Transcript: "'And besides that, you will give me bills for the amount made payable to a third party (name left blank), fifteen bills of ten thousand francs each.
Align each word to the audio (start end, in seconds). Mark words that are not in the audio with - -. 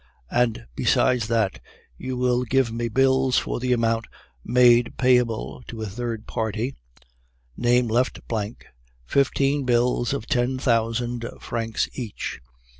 "'And 0.31 0.65
besides 0.75 1.27
that, 1.27 1.59
you 1.95 2.17
will 2.17 2.41
give 2.43 2.71
me 2.71 2.89
bills 2.89 3.37
for 3.37 3.59
the 3.59 3.71
amount 3.71 4.05
made 4.43 4.97
payable 4.97 5.61
to 5.67 5.83
a 5.83 5.85
third 5.85 6.25
party 6.25 6.73
(name 7.55 7.87
left 7.87 8.27
blank), 8.27 8.65
fifteen 9.05 9.63
bills 9.63 10.11
of 10.11 10.25
ten 10.25 10.57
thousand 10.57 11.25
francs 11.39 11.87
each. 11.93 12.41